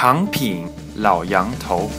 [0.00, 0.64] 长品
[0.98, 1.90] 老杨头，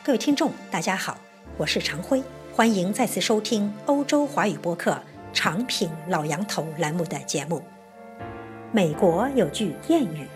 [0.00, 1.18] 各位听众，大家好，
[1.56, 2.22] 我是常辉，
[2.54, 4.92] 欢迎再次收听欧洲华语播客
[5.32, 7.60] 《长品老杨头》栏目的节目。
[8.70, 10.28] 美国有句谚语：“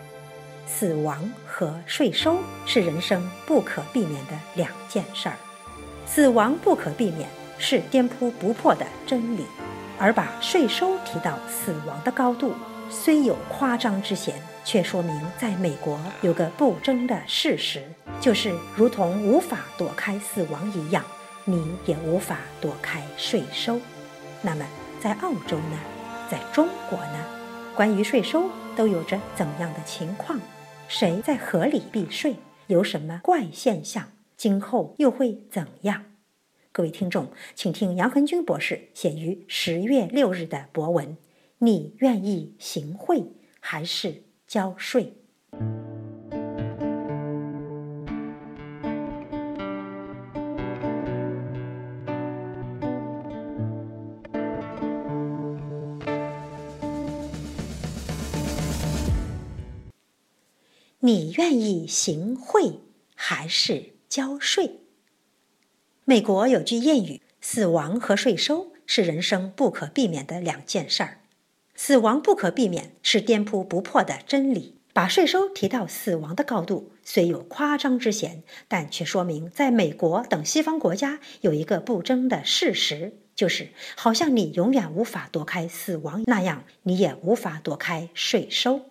[0.67, 2.35] 死亡和税收
[2.65, 5.35] 是人生不可避免的两件事儿。”
[6.05, 9.45] 死亡不可避免是颠扑不破的真理，
[9.97, 12.53] 而把税收提到死亡的高度。
[12.89, 14.35] 虽有夸张之嫌，
[14.67, 17.81] 却说明在美国有个不争的事实，
[18.19, 21.05] 就是如同无法躲开死亡一样，
[21.45, 23.79] 你也无法躲开税收。
[24.41, 24.67] 那么，
[24.99, 25.79] 在澳洲呢？
[26.29, 27.25] 在中国呢？
[27.77, 30.37] 关于税收都有着怎样的情况？
[30.89, 32.35] 谁在合理避税？
[32.67, 34.11] 有什么怪现象？
[34.35, 36.03] 今后又会怎样？
[36.73, 41.15] 各位听众，请听杨恒军博士写于十月六日的博文。
[41.59, 43.23] 你愿意行贿
[43.61, 45.13] 还是交税？
[60.99, 62.79] 你愿意行贿
[63.15, 64.79] 还是交税？
[66.05, 71.19] 美国有句谚语：“死亡和税收是人生不可避免的两件事儿。”
[71.79, 74.73] 死亡不可避免是颠扑不破的真理。
[74.93, 88.81] 把税收提到死亡的高度，虽有夸张之嫌，但却说明在美国等西方国家有一个不争的事实，就是好像你永远无法躲开死亡那样，你也无法躲开税收。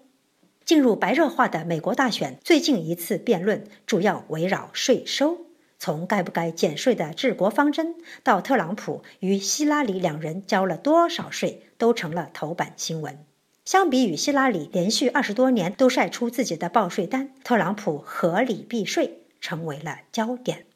[0.65, 5.39] 进入白热化的美国大选，最近一次辩论主要围绕税收。
[5.78, 13.19] 从该不该减税的治国方针，到特朗普与希拉里两人交了多少税，都成了头版新闻。
[13.64, 20.66] 相比于希拉里连续二十多年都晒出自己的报税单，特朗普合理避税成为了焦点。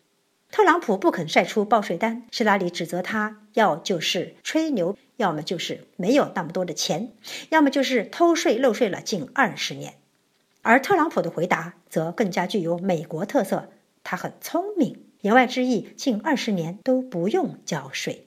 [0.51, 7.13] 特朗普不肯晒出报税单，希拉里指责他要就是吹牛，要么就是没有那么多的钱，
[7.51, 9.95] 要么就是偷税漏税了近二十年。
[10.63, 13.71] 而特朗普的回答则更加具有美国特色。
[14.03, 18.27] 他很聪明，言外之意，近二十年都不用交税。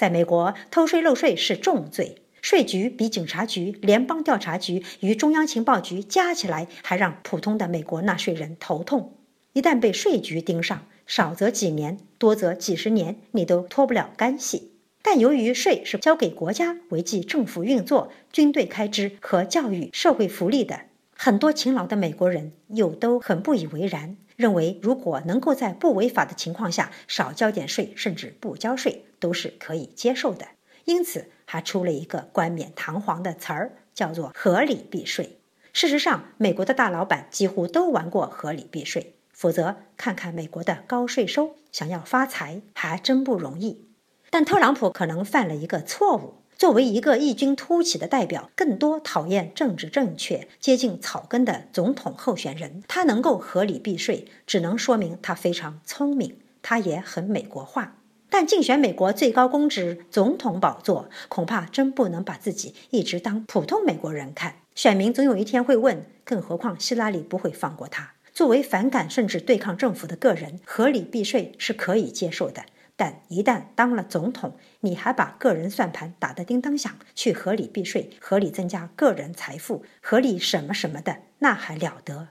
[0.00, 9.12] 在美国，偷税漏税是重罪，税局比警察局、联邦调查局与中央情报局加起来还让普通的美国纳税人头痛。
[9.52, 14.72] 一旦被税局盯上，少则几年，多则几十年，你都脱不了干系。
[15.02, 20.80] 但由于税是交给国家维系政府运作、军队开支和教育、社会福利的，
[21.14, 24.16] 很多勤劳的美国人又都很不以为然。
[24.36, 30.48] 认为，如果能够在不违法的情况下少交点税，甚至不交税，都是可以接受的。
[30.86, 35.38] 因此，还出了一个冠冕堂皇的词儿，叫做“合理避税”。
[35.72, 43.86] 事实上，美国的大老板几乎都玩过合理避税，否则看看美国的高税收，想要发财还真不容易。
[44.30, 46.34] 但特朗普可能犯了一个错误。
[46.56, 57.96] 作为一个异军突起的代表，更多讨厌政治正确、接近草根的总统候选人，他能够合理避税，只能说明他非常聪明，他也很美国化。
[58.30, 64.54] 但竞选美国最高公职总统宝座，恐怕真不能把自己一直当普通美国人看。
[64.76, 68.12] 选民总有一天会问，更何况希拉里不会放过他。
[68.32, 72.62] 作为反感甚至对抗政府的个人，合理避税是可以接受的。
[72.96, 82.28] 但一旦当了总统，你还把个人算盘打得叮当响，去合理避税、合理增加个人财富、合理什么什么的，那还了得？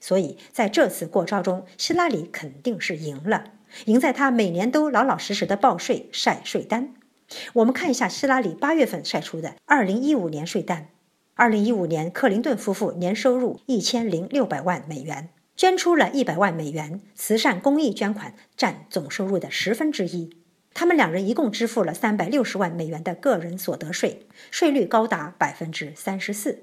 [0.00, 3.52] 所以在这次过招中，希拉里肯定是赢了，
[3.86, 6.94] 赢在他每年都老老实实的报税、晒税单。
[7.54, 10.88] 我们看一下希拉里八月份晒出的二零一五年税单：
[11.34, 15.28] 二零一五年，克林顿夫妇年收入一千零六百万美元。
[15.56, 20.30] 捐出了一百万美元慈善公益捐款，占总收入的十分之一。
[20.72, 26.62] 他们两人一共支付了三百六十万美元的个人所得税，税率高达百分之三十四。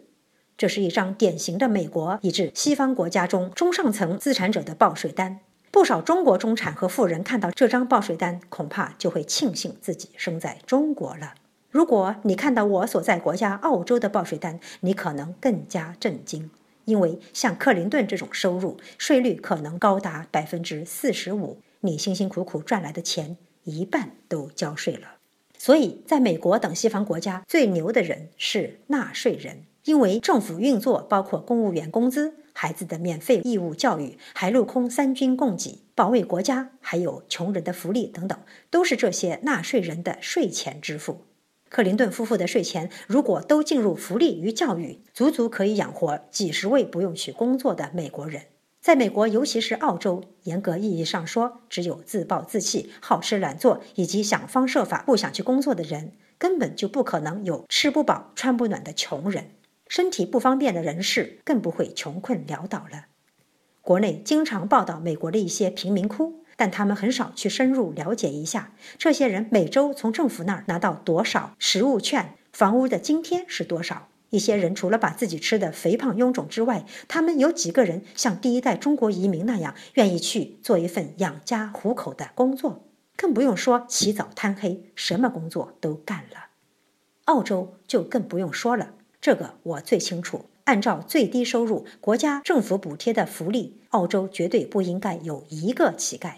[0.57, 5.41] 这是一张典型的美国以至西方国家中中上层资产者的报税单。
[5.75, 11.33] 不少中国中产和富人看到这张报税单，恐怕就会庆幸自己生在中国了。
[11.69, 16.49] 如果你看到我所在国家澳洲的报税单，你可能更加震惊。
[16.85, 23.35] 因为像克林顿这种收入，税率可能高达百分之四十五，你辛辛苦苦赚来的钱
[23.65, 25.17] 一半都交税了。
[25.57, 41.25] 所以，在美国等西方国家，最牛的人是纳税人，因为政府运作包括公务员工资、孩子的免费义务教育、海陆空三军供给、保卫国家，还有穷人的福利等等，都是这些纳税人的税前支付。
[41.67, 48.43] 克林顿夫妇的税钱如果都进入福利与教育，足足可以养活几十位不用去工作的美国人。
[48.79, 59.49] 在美国，尤其是澳洲，严格意义上说，只有自暴自弃、好吃懒做以及想方设法不想去工作的人，根本就不可能有吃不饱、穿不暖的穷人。
[59.87, 63.05] 身体不方便的人士更不会穷困潦倒了。
[63.81, 74.07] 国内经常报道美国的一些贫民窟，但他们很少去深入了解一下，这些人每周从政府那儿拿到多少食物券、房屋的津贴是多少。
[74.31, 82.83] 一些人除了把自己吃的肥胖臃肿之外，他们有几个人像第一代中国移民那样愿意去做一份养家糊口的工作？
[83.15, 86.47] 更不用说起早贪黑，什么工作都干了。
[87.25, 90.45] 澳洲就更不用说了，这个我最清楚。
[90.65, 96.33] 按照最低收入国家政府补贴的福利，澳洲绝对不应该有一个乞丐。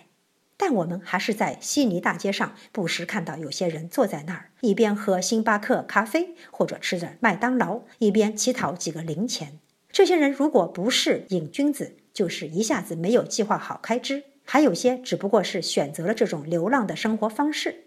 [0.56, 9.60] 但我们还是在悉尼大街上不时看到有些人坐在那儿，一边喝星巴克咖啡或者吃着麦当劳，一边乞讨几个零钱。
[9.92, 17.84] 这些人如果不是瘾君子，就是一下子没有计划好开支，还有些只不过是选择了这种流浪的生活方式。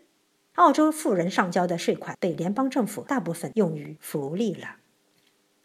[0.56, 4.76] 澳洲富人上交的税款被联邦政府大部分用于福利了。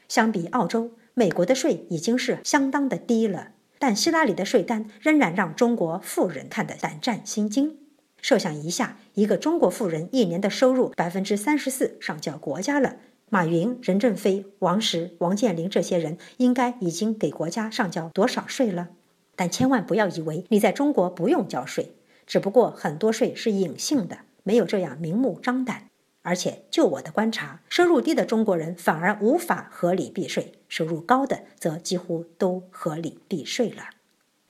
[0.07, 3.50] 相比澳洲，美国的税已经是相当的低了。
[3.78, 7.78] 但希拉里的税单仍然让中国富人看得胆战心惊。
[8.22, 12.96] 设想一下，一个中国富人一年的收入百分之三十四上交国家了，
[13.30, 18.90] 马云、任正非、王石、王健林这些人应该已经给国家上交多少税了？
[19.36, 21.92] 但千万不要以为你在中国不用交税，
[22.25, 25.84] 只不过很多税是隐性的，没有这样明目张胆。
[26.25, 33.83] 而且，就我的观察，收入低的中国人反而无法合理避税，收入高的则几乎都合理避税了。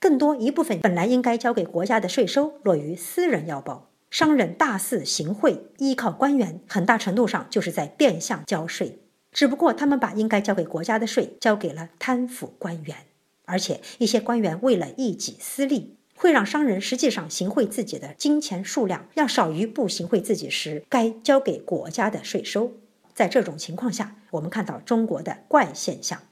[0.00, 9.00] 更多一部分本来应该交给国家的税收落于私人腰包，商人大肆行贿，依靠官员，很大程度上就是在变相交税。
[9.30, 12.96] 只不过他们把应该交给国家的税交给了贪腐官员，
[13.44, 15.98] 而且一些官员为了一己私利。
[16.16, 22.72] 会让商人实际上行贿自己的金钱数量要少于不行贿自己时该交给国家的税收。
[23.14, 26.22] 在这种情况下，我们看到中国的怪现象：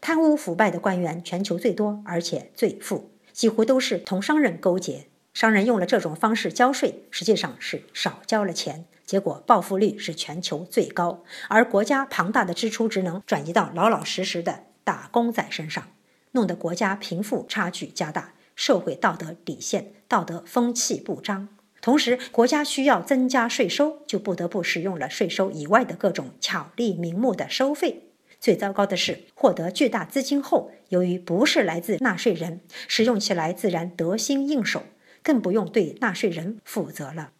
[0.00, 5.06] 贪污腐败的官员全球最多，而且最富，几乎都是同商人勾结。
[5.34, 15.88] 商人用了这种方式交税，实际上是少交了钱，结果报复率是全球最高，而国家庞大的支出只能转移到老老实实的打工仔身上，
[16.32, 18.32] 弄得国家贫富差距加大。
[18.58, 21.48] 社会道德底线、道德风气不彰，
[21.80, 28.08] 同时国家需要增加税收，就不得不使用了税收以外的各种巧立名目的收费。
[28.40, 34.82] 最糟糕的是，获得巨大资金后，由于不是来自纳税人，使用起来自然得心应手，
[35.22, 37.30] 更不用对纳税人负责了。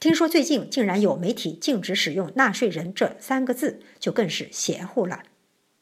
[0.00, 5.22] 听说最近竟然有媒体禁止使用“纳税人”这三个字，就更是邪乎了。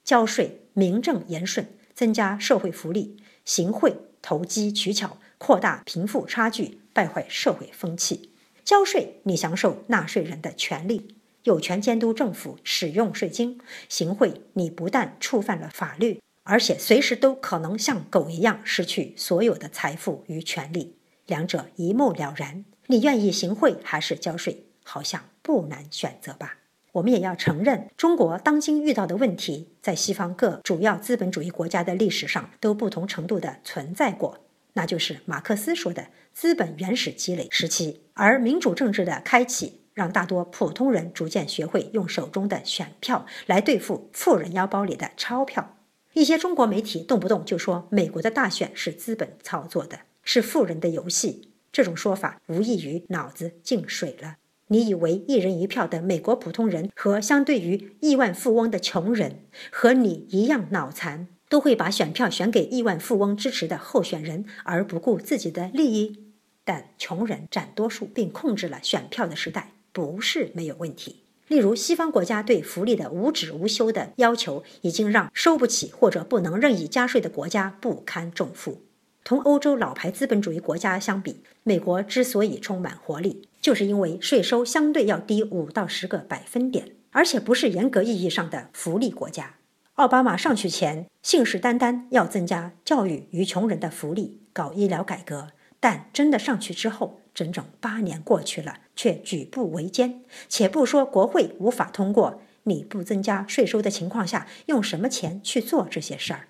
[0.04, 3.16] 交税名正言顺，增加社会福利，
[3.46, 3.96] 行贿。
[4.24, 8.30] 投机取巧，扩大贫富差距，败坏社会风气。
[8.64, 13.58] 交税，你享受纳税人的权利，有权监督政府使用税金；
[13.90, 20.96] 行贿，你不但触犯了法律，而且随时都可能像狗一样失去所有的财富与权利。
[21.26, 24.64] 两者一目了然，你愿意行贿还是交税？
[24.82, 26.60] 好像不难选择吧。
[26.94, 34.38] 我们也要承认，中国当今遇到的问题，在西方各主要资本主义国家的历史上都不同程度的存在过，
[34.74, 38.02] 那就是马克思说的资本原始积累时期。
[38.12, 45.76] 而民主政治的开启，让大多普通人逐渐学会用手中的选票来对付富人腰包里的钞票。
[46.12, 54.36] 一些中国媒体动不动就说美国的大选是资本操作的，是富人的游戏，这种说法无异于脑子进水了。
[54.68, 59.40] 你以为一人一票的美国普通人和相对于亿万富翁的穷人
[59.70, 66.24] 和你一样脑残，都会把选票选给亿万富翁支持的候选人，而不顾自己的利益？
[66.64, 71.16] 但穷人占多数并控制了选票的时代不是没有问题。
[71.48, 78.80] 例如，西方国家对福利的无止无休的要求，已经让收不起或者不能任意加税的国家不堪重负。
[79.22, 89.54] 同欧洲老牌资本主义国家相比，美国之所以充满活力，就是因为税收相对要低五到十个百分点，而且不是严格意义上的福利国家。
[89.94, 95.48] 奥巴马上去前信誓旦旦要增加教育与穷人的福利，搞医疗改革，
[95.80, 100.20] 但真的上去之后，整整八年过去了，却举步维艰。
[100.46, 106.48] 且不说国会无法通过，你不增加税收的情况下，用什么钱去做这些事儿？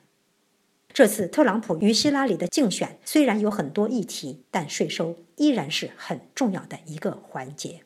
[0.95, 7.81] 这次特朗普与希拉里的竞选虽然有很多议题，但税收依然是很重要的一个环节。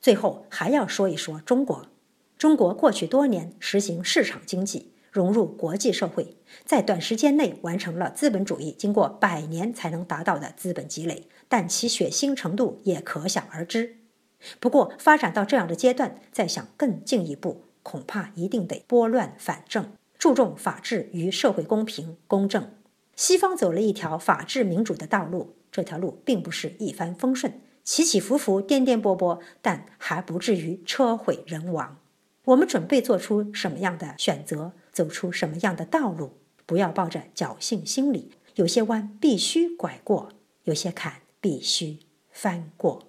[0.00, 1.86] 最后还要说一说中国。
[2.38, 13.98] 中国过去多年实行市场经济，融入国际社会，在短时间内完成了资本主义经过百年才能达到的资本积累，但其血腥程度也可想而知。
[14.58, 19.92] 不过，发展到这样的阶段，再想更进一步，恐怕一定得拨乱反正，
[20.24, 22.72] 注重法治与社会公平公正。
[23.14, 31.98] 西方走了一条法治民主的道路，这条路并不是一帆风顺，起起伏伏，颠颠簸簸，但还不至于车毁人亡。
[32.46, 36.38] 我们准备做出什么样的选择，走出什么样的道路？
[36.64, 40.30] 不要抱着侥幸心理，有些弯必须拐过，
[40.62, 41.98] 有些坎必须
[42.30, 43.08] 翻过。